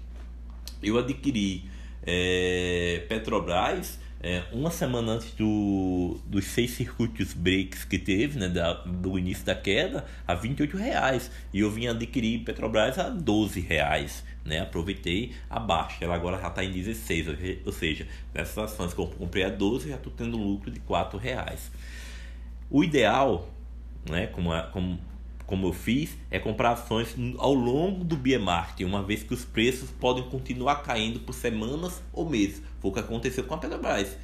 Eu 0.83 0.99
adquiri 0.99 1.71
é, 2.03 3.07
Petrobras 3.09 3.99
é, 4.23 4.43
uma 4.51 4.71
semana 4.71 5.13
antes 5.13 5.33
do, 5.33 6.19
dos 6.27 6.47
seis 6.47 6.73
circuitos 6.73 7.35
breaks 7.35 7.85
que 7.85 7.99
teve, 7.99 8.39
né, 8.39 8.49
da, 8.49 8.73
do 8.73 9.19
início 9.19 9.45
da 9.45 9.55
queda, 9.55 10.05
a 10.27 10.35
28 10.35 10.77
reais. 10.77 11.31
E 11.53 11.61
eu 11.61 11.71
vim 11.71 11.87
adquirir 11.87 12.41
Petrobras 12.41 12.99
a 12.99 13.09
12 13.09 13.61
reais. 13.61 14.25
Né? 14.45 14.61
Aproveitei 14.61 15.35
a 15.51 15.61
baixa, 15.61 16.05
ela 16.05 16.15
agora 16.15 16.41
já 16.41 16.49
está 16.49 16.65
em 16.65 16.73
16, 16.73 17.27
ou 17.65 17.73
seja, 17.73 18.07
nessas 18.33 18.59
ações 18.59 18.95
que 18.95 19.01
eu 19.01 19.07
comprei 19.07 19.45
a 19.45 19.51
12, 19.51 19.89
já 19.89 19.97
estou 19.97 20.13
tendo 20.13 20.37
lucro 20.37 20.71
de 20.71 20.81
4 20.81 21.19
reais. 21.19 21.71
O 22.71 22.83
ideal, 22.83 23.49
né, 24.09 24.29
como, 24.29 24.51
como 24.73 24.99
como 25.47 25.69
eu 25.69 25.73
fiz, 25.73 26.17
é 26.31 26.39
comprar 26.39 26.73
ações 26.73 27.15
ao 27.39 27.55
longo 27.55 28.05
do 28.05 28.17
bear 28.17 28.43
market, 28.43 28.85
uma 28.85 29.03
vez 29.03 29.23
que 29.23 29.33
os 29.33 29.45
preços 29.45 29.91
podem 29.91 30.25
continuar 30.25 30.83
caindo 30.83 31.21
por 31.21 31.33
semanas 31.33 32.03
ou 32.13 32.29
meses. 32.29 32.63
Foi 32.81 32.91
o 32.91 32.95
que 32.95 33.01
aconteceu 33.01 33.45
com 33.45 33.55
a 33.55 33.59
Petrobras. 33.59 34.17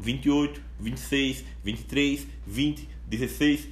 28, 0.00 0.60
26, 0.80 1.44
23, 1.62 2.26
20, 2.46 2.88
16, 3.06 3.68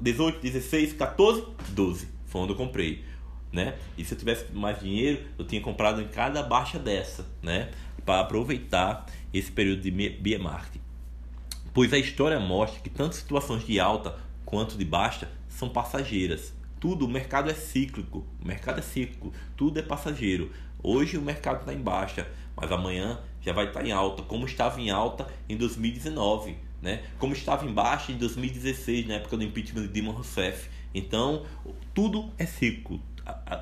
18, 0.00 0.40
16, 0.40 0.92
14, 0.94 1.44
12. 1.70 2.08
Foi 2.26 2.40
onde 2.42 2.52
eu 2.52 2.56
comprei. 2.56 3.04
Né? 3.52 3.76
E 3.96 4.04
se 4.04 4.14
eu 4.14 4.18
tivesse 4.18 4.52
mais 4.52 4.78
dinheiro, 4.80 5.24
eu 5.38 5.44
tinha 5.44 5.60
comprado 5.60 6.00
em 6.00 6.08
cada 6.08 6.42
baixa 6.42 6.78
dessa, 6.78 7.26
né? 7.42 7.70
Para 8.04 8.20
aproveitar 8.20 9.06
esse 9.32 9.50
período 9.50 9.80
de 9.80 9.90
bear 9.90 10.40
market. 10.40 10.80
Pois 11.72 11.92
a 11.92 11.98
história 11.98 12.38
mostra 12.38 12.80
que 12.80 12.90
tanto 12.90 13.14
situações 13.14 13.64
de 13.64 13.80
alta 13.80 14.18
quanto 14.44 14.76
de 14.76 14.84
baixa 14.84 15.30
são 15.58 15.68
passageiras. 15.68 16.54
Tudo, 16.78 17.06
o 17.06 17.08
mercado 17.08 17.50
é 17.50 17.54
cíclico. 17.54 18.24
O 18.40 18.46
mercado 18.46 18.78
é 18.78 18.82
cíclico. 18.82 19.32
Tudo 19.56 19.80
é 19.80 19.82
passageiro. 19.82 20.52
Hoje 20.80 21.18
o 21.18 21.22
mercado 21.22 21.60
está 21.60 21.74
em 21.74 21.80
baixa, 21.80 22.28
mas 22.56 22.70
amanhã 22.70 23.18
já 23.40 23.52
vai 23.52 23.66
estar 23.66 23.80
tá 23.80 23.86
em 23.86 23.90
alta, 23.90 24.22
como 24.22 24.46
estava 24.46 24.80
em 24.80 24.90
alta 24.90 25.26
em 25.48 25.56
2019, 25.56 26.56
né? 26.80 27.02
Como 27.18 27.32
estava 27.32 27.66
em 27.66 27.72
baixa 27.72 28.12
em 28.12 28.16
2016, 28.16 29.08
na 29.08 29.14
época 29.14 29.36
do 29.36 29.42
impeachment 29.42 29.82
de 29.82 29.88
Dilma 29.88 30.12
Rousseff. 30.12 30.70
Então, 30.94 31.44
tudo 31.92 32.30
é. 32.38 32.46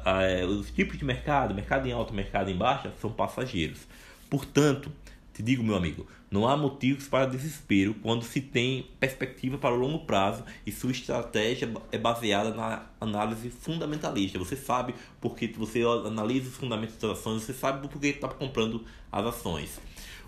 É, 0.04 0.44
os 0.44 0.70
tipos 0.70 0.98
de 0.98 1.04
mercado, 1.04 1.54
mercado 1.54 1.88
em 1.88 1.92
alta, 1.92 2.12
mercado 2.12 2.50
em 2.50 2.56
baixa, 2.56 2.92
são 3.00 3.10
passageiros. 3.10 3.80
Portanto, 4.28 4.92
te 5.36 5.42
digo, 5.42 5.62
meu 5.62 5.76
amigo, 5.76 6.06
não 6.30 6.48
há 6.48 6.56
motivos 6.56 7.08
para 7.08 7.26
desespero 7.26 7.92
quando 8.02 8.24
se 8.24 8.40
tem 8.40 8.86
perspectiva 8.98 9.58
para 9.58 9.74
o 9.74 9.78
longo 9.78 9.98
prazo 10.06 10.42
e 10.64 10.72
sua 10.72 10.92
estratégia 10.92 11.70
é 11.92 11.98
baseada 11.98 12.54
na 12.54 12.86
análise 12.98 13.50
fundamentalista. 13.50 14.38
Você 14.38 14.56
sabe 14.56 14.94
porque 15.20 15.46
você 15.48 15.82
analisa 15.82 16.48
os 16.48 16.56
fundamentos 16.56 16.96
das 16.96 17.18
ações, 17.18 17.42
você 17.42 17.52
sabe 17.52 17.86
por 17.86 18.00
que 18.00 18.06
está 18.06 18.28
comprando 18.28 18.82
as 19.12 19.26
ações. 19.26 19.78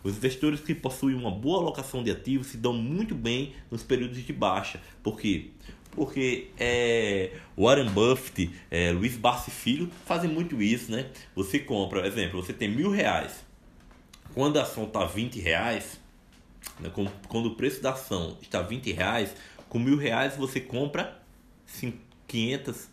Os 0.05 0.15
investidores 0.15 0.61
que 0.61 0.75
possuem 0.75 1.17
uma 1.17 1.31
boa 1.31 1.63
alocação 1.63 2.05
de 2.05 2.11
ativos 2.11 2.49
se 2.49 2.59
dão 2.59 2.75
muito 2.75 3.15
bem 3.15 3.55
nos 3.71 3.83
períodos 3.83 4.23
de 4.23 4.33
baixa. 4.35 4.79
Por 5.03 5.19
quê? 5.19 5.53
Porque 5.91 6.51
é, 6.59 7.33
Warren 7.57 7.89
Buffett, 7.89 8.51
é, 8.71 8.93
Luiz 8.93 9.17
Barsi 9.17 9.51
Filho 9.51 9.91
fazem 10.05 10.31
muito 10.31 10.61
isso, 10.61 10.93
né? 10.93 11.11
Você 11.35 11.59
compra, 11.59 12.07
exemplo, 12.07 12.43
você 12.43 12.53
tem 12.53 12.69
mil 12.69 12.91
reais 12.91 13.48
quando 14.39 14.57
a 14.61 14.63
ação 14.63 14.85
está 14.85 15.05
20 15.05 15.41
reais, 15.41 15.99
né, 16.79 16.93
quando 17.27 17.47
o 17.47 17.57
preço 17.57 17.83
da 17.83 17.91
ação 17.91 18.39
está 18.41 18.63
20 18.63 18.93
reais, 18.93 19.35
com 19.69 19.81
mil 19.81 19.97
reais 19.97 20.37
você 20.37 20.61
compra 20.61 21.21
500, 22.29 22.87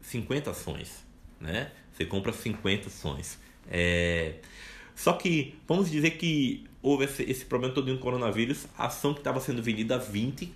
50 0.00 0.50
ações, 0.50 1.04
né? 1.38 1.70
Você 1.92 2.06
compra 2.06 2.32
50 2.32 2.88
ações. 2.88 3.38
É... 3.70 4.36
Só 4.96 5.12
que, 5.12 5.54
vamos 5.68 5.90
dizer 5.90 6.12
que 6.12 6.64
houve 6.80 7.04
esse, 7.04 7.24
esse 7.24 7.44
problema 7.44 7.74
todo 7.74 7.92
no 7.92 7.98
coronavírus, 7.98 8.66
a 8.78 8.86
ação 8.86 9.12
que 9.12 9.20
estava 9.20 9.40
sendo 9.40 9.62
vendida 9.62 9.96
a 9.96 9.98
20, 9.98 10.50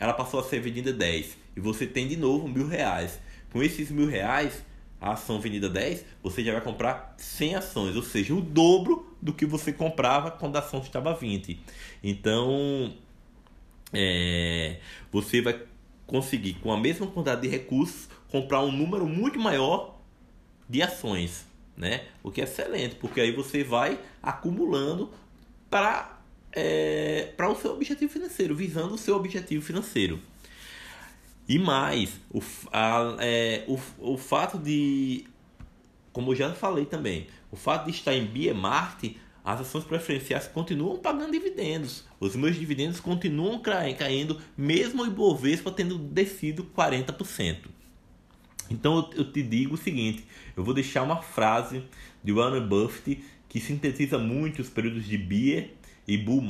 ela 0.00 0.14
passou 0.14 0.40
a 0.40 0.44
ser 0.44 0.60
vendida 0.60 0.92
a 0.92 0.94
10. 0.94 1.36
E 1.54 1.60
você 1.60 1.86
tem 1.86 2.08
de 2.08 2.16
novo 2.16 2.48
mil 2.48 2.66
reais. 2.66 3.20
Com 3.52 3.62
esses 3.62 3.90
mil 3.90 4.08
reais, 4.08 4.64
a 4.98 5.12
ação 5.12 5.38
vendida 5.38 5.68
10, 5.68 6.06
você 6.22 6.42
já 6.42 6.52
vai 6.52 6.62
comprar 6.62 7.14
100 7.18 7.56
ações, 7.56 7.96
ou 7.96 8.02
seja, 8.02 8.32
o 8.32 8.40
dobro 8.40 9.05
do 9.26 9.32
que 9.32 9.44
você 9.44 9.72
comprava 9.72 10.30
quando 10.30 10.54
a 10.54 10.60
ação 10.60 10.80
estava 10.80 11.12
20. 11.12 11.58
Então, 12.02 12.94
é, 13.92 14.78
você 15.10 15.42
vai 15.42 15.60
conseguir, 16.06 16.54
com 16.54 16.72
a 16.72 16.78
mesma 16.78 17.08
quantidade 17.08 17.42
de 17.42 17.48
recursos, 17.48 18.08
comprar 18.30 18.60
um 18.62 18.70
número 18.70 19.04
muito 19.04 19.38
maior 19.38 19.98
de 20.68 20.80
ações, 20.80 21.44
né? 21.76 22.04
O 22.22 22.30
que 22.30 22.40
é 22.40 22.44
excelente, 22.44 22.94
porque 22.94 23.20
aí 23.20 23.32
você 23.32 23.64
vai 23.64 23.98
acumulando 24.22 25.10
para 25.68 26.20
é, 26.52 27.32
para 27.36 27.50
o 27.50 27.56
seu 27.56 27.72
objetivo 27.72 28.10
financeiro, 28.10 28.54
visando 28.54 28.94
o 28.94 28.98
seu 28.98 29.16
objetivo 29.16 29.62
financeiro. 29.62 30.20
E 31.48 31.58
mais, 31.58 32.18
o, 32.30 32.40
a, 32.72 33.16
é, 33.18 33.64
o, 33.66 33.78
o 33.98 34.16
fato 34.16 34.56
de, 34.58 35.26
como 36.16 36.32
eu 36.32 36.36
já 36.36 36.54
falei 36.54 36.86
também, 36.86 37.26
o 37.52 37.56
fato 37.56 37.84
de 37.84 37.90
estar 37.90 38.14
em 38.14 38.24
Biemart, 38.24 39.04
as 39.44 39.60
ações 39.60 39.84
preferenciais 39.84 40.48
continuam 40.48 40.96
pagando 40.96 41.32
dividendos. 41.32 42.06
Os 42.18 42.34
meus 42.34 42.56
dividendos 42.56 43.00
continuam 43.00 43.60
caindo, 43.60 44.40
mesmo 44.56 45.02
o 45.02 45.06
Ibovespa 45.06 45.70
tendo 45.70 45.98
descido 45.98 46.70
40%. 46.74 47.66
Então 48.70 49.10
eu 49.14 49.30
te 49.30 49.42
digo 49.42 49.74
o 49.74 49.76
seguinte, 49.76 50.24
eu 50.56 50.64
vou 50.64 50.72
deixar 50.72 51.02
uma 51.02 51.20
frase 51.20 51.84
de 52.24 52.32
Warren 52.32 52.66
Buffett 52.66 53.22
que 53.46 53.60
sintetiza 53.60 54.16
muito 54.16 54.62
os 54.62 54.70
períodos 54.70 55.04
de 55.04 55.18
Bear 55.18 55.66
e 56.08 56.16
Bull. 56.16 56.42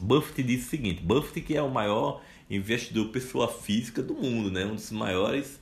Buffett 0.00 0.44
disse 0.44 0.68
o 0.68 0.70
seguinte, 0.70 1.02
Buffett 1.02 1.40
que 1.40 1.56
é 1.56 1.62
o 1.62 1.68
maior 1.68 2.22
investidor 2.48 3.08
pessoa 3.08 3.48
física 3.48 4.00
do 4.00 4.14
mundo, 4.14 4.52
né? 4.52 4.64
Um 4.64 4.76
dos 4.76 4.92
maiores 4.92 5.58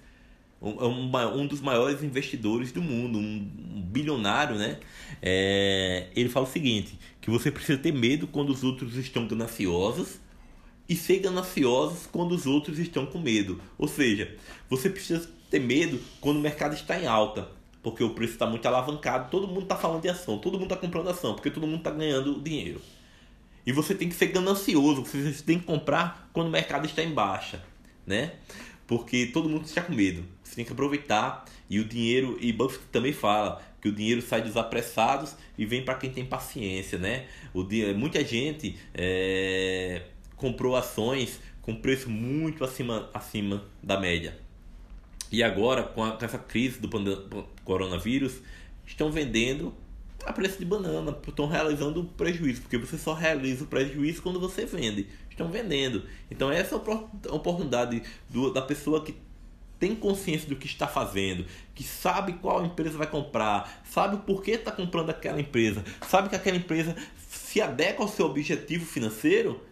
um, 0.66 0.87
um, 0.87 1.40
um 1.40 1.46
dos 1.46 1.61
maiores 1.61 2.02
investidores 2.02 2.73
do 2.73 2.82
mundo, 2.82 3.18
um, 3.18 3.50
um 3.76 3.80
bilionário, 3.80 4.56
né? 4.56 4.78
É, 5.23 6.08
ele 6.14 6.28
fala 6.28 6.46
o 6.46 6.50
seguinte, 6.50 6.99
que 7.20 7.30
você 7.30 7.50
precisa 7.50 7.78
ter 7.78 7.92
medo 7.92 8.26
quando 8.26 8.50
os 8.50 8.64
outros 8.64 8.96
estão 8.96 9.26
gananciosos 9.26 10.20
e 10.88 10.94
ser 10.94 11.18
gananciosos 11.18 12.06
quando 12.06 12.32
os 12.32 12.46
outros 12.46 12.78
estão 12.78 13.06
com 13.06 13.18
medo. 13.18 13.61
Ou 13.78 13.88
seja, 13.88 14.35
você 14.68 14.88
precisa 14.90 15.28
ter 15.50 15.61
medo 15.61 16.00
quando 16.20 16.38
o 16.38 16.40
mercado 16.40 16.75
está 16.75 17.00
em 17.00 17.06
alta, 17.06 17.49
porque 17.82 18.02
o 18.02 18.11
preço 18.11 18.35
está 18.35 18.46
muito 18.46 18.66
alavancado, 18.66 19.30
todo 19.30 19.46
mundo 19.46 19.62
está 19.62 19.76
falando 19.76 20.02
de 20.02 20.08
ação, 20.08 20.38
todo 20.38 20.54
mundo 20.54 20.73
está 20.73 20.76
comprando 20.76 21.08
ação, 21.08 21.35
porque 21.35 21.50
todo 21.50 21.66
mundo 21.66 21.78
está 21.78 21.90
ganhando 21.90 22.40
dinheiro. 22.40 22.80
E 23.66 23.73
você 23.73 23.94
tem 23.94 24.08
que 24.08 24.14
ser 24.14 24.26
ganancioso, 24.26 25.04
você 25.04 25.42
tem 25.42 25.58
que 25.58 25.64
comprar 25.64 26.28
quando 26.32 26.46
o 26.46 26.50
mercado 26.50 26.87
está 26.87 27.02
em 27.02 27.12
baixa, 27.12 27.62
né? 28.06 28.35
Porque 28.87 29.26
todo 29.26 29.49
mundo 29.49 29.64
está 29.64 29.83
com 29.83 29.93
medo. 29.93 30.25
Você 30.43 30.57
tem 30.57 30.64
que 30.64 30.73
aproveitar 30.73 31.45
e 31.69 31.81
o 31.81 31.85
dinheiro, 31.85 32.38
e 32.40 32.52
Buffett 32.52 32.85
também 32.93 33.12
fala 33.12 33.61
que 33.81 33.88
o 33.88 33.93
dinheiro 33.93 34.23
sai 34.23 34.43
dos 34.43 34.57
apressados 34.57 35.35
e 35.59 35.66
vem 35.66 35.85
para 35.85 35.95
quem 35.95 36.11
tem 36.11 36.25
paciência, 36.25 36.99
né? 36.99 37.26
O 37.52 37.64
dia, 37.64 37.93
muita 37.95 38.25
gente 38.25 38.76
é, 38.95 40.02
comprou 40.37 40.76
ações 40.76 41.40
com 41.61 41.75
preço 41.75 42.09
muito 42.09 42.62
acima, 42.64 43.11
acima 43.12 43.64
da 43.83 43.99
média. 43.99 44.38
E 45.33 45.43
agora, 45.43 45.83
com, 45.83 46.05
a, 46.05 46.12
com 46.12 46.25
essa 46.25 46.38
crise 46.38 46.78
do 46.81 46.88
coronavírus, 47.64 48.40
estão 48.87 49.11
vendendo 49.11 49.75
a 50.25 50.33
preço 50.33 50.59
de 50.59 50.64
banana, 50.64 51.16
estão 51.26 51.47
realizando 51.47 52.05
prejuízo, 52.16 52.62
porque 52.62 52.78
você 52.78 52.97
só 52.97 53.12
realiza 53.12 53.64
o 53.64 53.66
prejuízo 53.66 54.23
quando 54.23 54.40
você 54.40 54.64
vende. 54.64 55.09
Estão 55.37 55.49
vendendo. 55.49 56.02
Então 56.31 56.50
essa 56.50 56.76
é 56.76 56.78
a 57.28 57.35
oportunidade 57.35 58.02
do, 58.31 58.50
da 58.50 58.62
pessoa 58.62 59.05
que 59.05 59.14
tem 59.78 59.95
consciência 59.95 60.49
do 60.49 60.57
que 60.57 60.64
está 60.64 60.88
fazendo, 60.88 61.45
que 61.75 61.85
sabe 61.85 62.33
qual 62.33 62.64
empresa 62.64 62.97
vai 62.97 63.07
comprar, 63.07 63.83
sabe 63.85 64.16
por 64.25 64.43
que 64.43 64.52
está 64.52 64.73
comprando 64.73 65.11
aquela 65.11 65.38
empresa, 65.38 65.85
sabe 66.09 66.31
que 66.31 66.35
aquela 66.35 66.57
empresa 66.57 66.97
se 67.28 67.61
adequa 67.61 68.02
ao 68.02 68.09
seu 68.09 68.25
objetivo 68.25 68.87
financeiro 68.87 69.62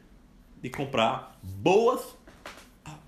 de 0.60 0.68
comprar 0.68 1.38
boas 1.42 2.14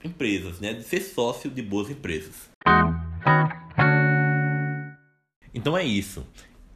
empresas, 0.03 0.59
né? 0.59 0.73
de 0.73 0.83
ser 0.83 1.03
sócio 1.03 1.51
de 1.51 1.61
boas 1.61 1.91
empresas. 1.91 2.49
Então 5.53 5.77
é 5.77 5.85
isso. 5.85 6.27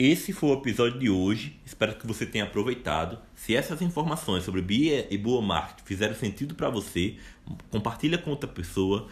Esse 0.03 0.33
foi 0.33 0.49
o 0.49 0.55
episódio 0.55 0.99
de 0.99 1.11
hoje. 1.11 1.61
Espero 1.63 1.95
que 1.95 2.07
você 2.07 2.25
tenha 2.25 2.45
aproveitado. 2.45 3.19
Se 3.35 3.55
essas 3.55 3.83
informações 3.83 4.45
sobre 4.45 4.63
Bia 4.63 5.07
e 5.11 5.19
Boa 5.19 5.43
Marketing 5.43 5.85
fizeram 5.85 6.15
sentido 6.15 6.55
para 6.55 6.71
você, 6.71 7.17
compartilha 7.69 8.17
com 8.17 8.31
outra 8.31 8.49
pessoa, 8.49 9.09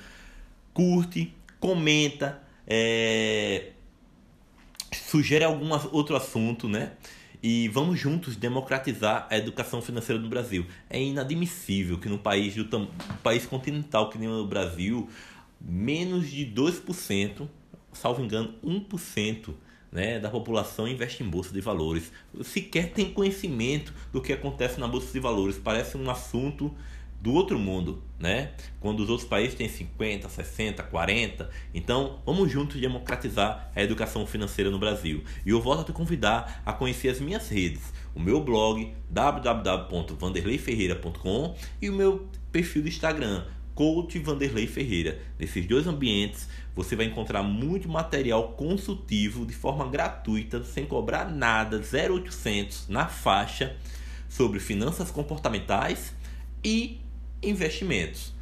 curte, 0.73 1.35
comenta, 1.61 2.42
é... 2.66 3.73
sugere 4.90 5.45
algum 5.45 5.68
outro 5.92 6.16
assunto, 6.16 6.66
né? 6.66 6.92
E 7.42 7.68
vamos 7.68 8.00
juntos 8.00 8.35
democratizar 8.35 9.26
a 9.28 9.37
educação 9.37 9.83
financeira 9.83 10.18
no 10.18 10.30
Brasil. 10.30 10.64
É 10.88 10.99
inadmissível 10.99 11.99
que 11.99 12.09
no 12.09 12.18
país, 12.18 12.54
do 12.54 12.88
país 13.23 13.45
continental 13.45 14.09
que 14.09 14.16
nem 14.16 14.26
o 14.26 14.47
Brasil, 14.47 15.07
menos 15.61 16.30
de 16.30 16.47
2%, 16.47 17.47
salvo 17.92 18.25
engano, 18.25 18.54
1% 18.64 19.52
né, 19.90 20.18
da 20.18 20.30
população 20.30 20.87
investe 20.87 21.23
em 21.23 21.28
bolsa 21.28 21.52
de 21.52 21.61
valores. 21.61 22.12
Sequer 22.42 22.92
tem 22.92 23.12
conhecimento 23.12 23.92
do 24.12 24.21
que 24.21 24.33
acontece 24.33 24.78
na 24.78 24.87
bolsa 24.87 25.12
de 25.12 25.21
valores. 25.21 25.59
Parece 25.59 25.97
um 25.97 26.11
assunto 26.11 26.75
do 27.21 27.33
outro 27.33 27.59
mundo, 27.59 28.00
né? 28.18 28.52
Quando 28.78 29.00
os 29.00 29.11
outros 29.11 29.28
países 29.28 29.57
têm 29.57 29.68
50, 29.68 30.28
60, 30.28 30.85
40. 30.85 31.50
Então, 31.75 32.21
vamos 32.25 32.49
juntos 32.50 32.80
democratizar 32.80 33.73
a 33.75 33.83
educação 33.83 34.25
financeira 34.25 34.71
no 34.71 34.78
Brasil. 34.78 35.25
E 35.45 35.50
eu 35.50 35.61
volto 35.61 35.80
a 35.80 35.85
te 35.85 35.92
convidar 35.92 36.62
a 36.64 36.73
conhecer 36.73 37.09
as 37.09 37.18
minhas 37.21 37.49
redes, 37.49 37.92
o 38.14 38.21
meu 38.21 38.40
blog 38.40 38.95
www.vanderleiferreira.com 39.11 41.57
e 41.83 41.90
o 41.90 41.92
meu 41.92 42.28
perfil 42.52 42.83
do 42.83 42.88
Instagram 42.88 43.45
Coach 43.78 44.18
Vanderlei 44.18 44.66
Ferreira. 44.66 45.20
Nesses 45.38 45.64
dois 45.64 45.87
ambientes, 45.87 46.49
você 46.75 46.97
vai 46.97 47.06
encontrar 47.06 47.44
muito 47.44 47.88
material 47.88 48.54
consultivo 48.54 49.47
de 49.47 49.54
forma 49.54 49.88
gratuita, 49.88 50.64
sem 50.64 50.85
cobrar 50.85 51.30
nada, 51.30 51.80
0800 51.80 52.88
na 52.88 53.06
faixa 53.06 53.76
sobre 54.28 54.58
finanças 54.58 55.12
comportamentais 55.12 56.12
e 56.64 57.00
investimentos. 57.40 58.35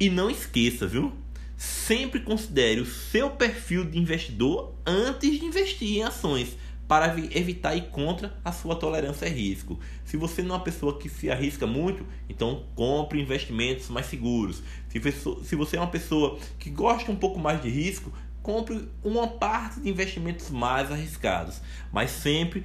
E 0.00 0.10
não 0.10 0.28
esqueça, 0.28 0.84
viu? 0.84 1.12
Sempre 1.56 2.18
considere 2.18 2.80
o 2.80 2.86
seu 2.86 3.30
perfil 3.30 3.84
de 3.84 4.00
investidor 4.00 4.74
antes 4.84 5.38
de 5.38 5.44
investir 5.44 5.98
em 5.98 6.02
ações 6.02 6.56
para 6.92 7.16
evitar 7.34 7.74
ir 7.74 7.88
contra 7.88 8.38
a 8.44 8.52
sua 8.52 8.76
tolerância 8.76 9.26
a 9.26 9.30
risco. 9.30 9.80
Se 10.04 10.14
você 10.14 10.42
não 10.42 10.56
é 10.56 10.58
uma 10.58 10.64
pessoa 10.64 10.98
que 10.98 11.08
se 11.08 11.30
arrisca 11.30 11.66
muito, 11.66 12.04
então 12.28 12.66
compre 12.74 13.18
investimentos 13.18 13.88
mais 13.88 14.04
seguros. 14.04 14.62
Se 14.90 15.56
você 15.56 15.78
é 15.78 15.80
uma 15.80 15.90
pessoa 15.90 16.38
que 16.58 16.68
gosta 16.68 17.10
um 17.10 17.16
pouco 17.16 17.38
mais 17.38 17.62
de 17.62 17.70
risco, 17.70 18.12
compre 18.42 18.86
uma 19.02 19.26
parte 19.26 19.80
de 19.80 19.88
investimentos 19.88 20.50
mais 20.50 20.92
arriscados, 20.92 21.62
mas 21.90 22.10
sempre 22.10 22.62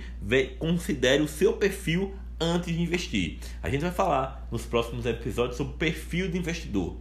considere 0.59 1.23
o 1.23 1.27
seu 1.29 1.53
perfil 1.53 2.13
antes 2.37 2.75
de 2.75 2.81
investir. 2.81 3.37
A 3.63 3.69
gente 3.69 3.79
vai 3.79 3.91
falar 3.91 4.45
nos 4.51 4.65
próximos 4.65 5.05
episódios 5.05 5.55
sobre 5.55 5.71
o 5.71 5.77
perfil 5.77 6.29
de 6.29 6.37
investidor. 6.37 6.97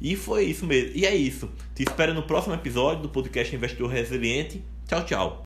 E 0.00 0.14
foi 0.14 0.44
isso 0.44 0.64
mesmo. 0.64 0.92
E 0.94 1.06
é 1.06 1.12
isso. 1.12 1.50
Te 1.74 1.82
espero 1.82 2.14
no 2.14 2.22
próximo 2.22 2.54
episódio 2.54 3.02
do 3.02 3.08
podcast 3.08 3.52
Investidor 3.52 3.90
Resiliente. 3.90 4.62
Tchau, 4.86 5.04
tchau. 5.04 5.40